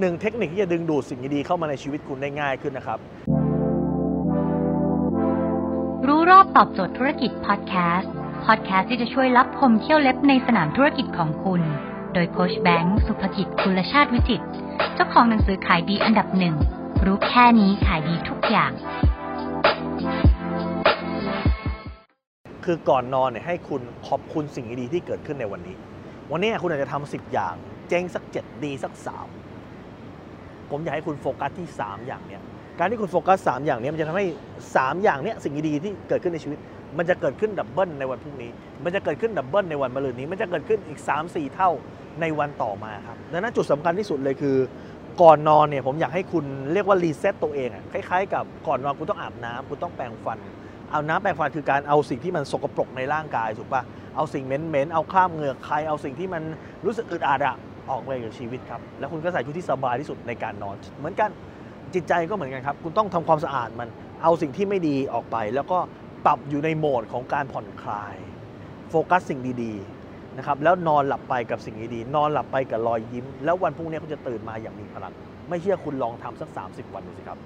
[0.00, 2.98] หนึ่งเทคนิคที่จะดึงดูดสิ่งดีๆเข้ามาในชีวิตคุณได้ง่ายขึ้นนะครับ
[6.06, 8.12] รู้รอบตอบโจทย์ธุรกิจพอดแคสต์
[8.44, 11.62] พอดแคสต์ที่จะช่วยรับพมเที่ยวเล็บในสนามธุรกิจของคุณ
[12.14, 14.46] โดยโคชแบงค์สุภกิจคุณชาติวิจิตร
[14.94, 16.54] เจ้าของหนังสือขายดีอันดับหนึ่ง
[17.04, 18.72] รู้แค่นี้ขายดีทุกอย่าง
[22.64, 25.76] คือก่อนนอนเนี่ยให้คุณขอบคุณสิ่งดีๆที่เกิดขึ้นในวันนี้
[26.32, 27.54] วันนี้คุณอาจจะทำสิบอย่าง
[27.88, 29.26] เจ๊งสักเจ็ดดีสักสาม
[30.72, 32.42] ผมอยากให้คุณโฟกัสที่ 3 อย่างเนี้ย
[32.78, 34.26] การที่คุณโฟกัส 3 อย่างเนี้ยมันจะทำให้
[34.66, 36.58] 3 อย่างเนี้ยสิ่งดีๆที่เกิดขึ้นในชีวิต
[36.98, 38.50] มันจะเกิดขึ้น double ในวันพรุ่งนี้
[38.84, 41.70] มันจะเกิดขึ้น double ในวันมะรืนนี้ มันจะเกิดขึ้นอีก 3-4 เท่า
[42.20, 44.56] ในวันต่อมาครับดังนั้นจุดสำคัญที่สุดเลยคือ
[45.22, 50.38] ก่อนนอนเนี่ยผมอยากให้คุณเรียกว่า reset ตัวเองอะคล้ายๆ กับก่อนนอนคุณต้องอาบน้ำคุณต้องแปรงฟัน
[50.90, 53.82] อาบน้ำแปรงฟันคือการเอาสิ่งที่มันสกปรกในร่างกายถูกปะ
[54.16, 56.42] เอาสิ่งเหม็นๆเอาคราบเหงื่อใครเอาสิ่งที่มัน
[56.84, 57.56] รู้สึกอึดอัดอะ
[57.90, 61.30] ออกไปจากชีวิตครับ แล้วคุณก็ใส่ชุดที่สบายที่สุดในการนอน เหมือนกัน
[61.94, 63.88] จิตใจก็เหมือนกันครับ คุณต้องทำความสะอาดมัน
[64.22, 65.78] เอาสิ่งที่ไม่ดีออกไป แล้วก็
[66.26, 68.16] ปรับอยู่ในโหมดของการผ่อนคลาย
[68.90, 75.12] โฟกัสสิ่งดีๆนะครับแล้วนอนหลับไปกับสิ่งดีๆนอนหลับไปกับรอยยิ้ม แล้ววันพรุ่งนี้คุณจะตื่นมาอย่างมีพลัง
[75.48, 77.38] ไม่เชื่อคุณลองทำสัก 30 วันดูสิครับ